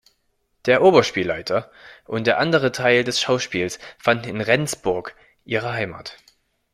[0.65, 1.69] Der Oberspielleiter
[2.05, 6.17] und der andere Teil des Schauspiels fanden in Rendsburg ihre Heimat.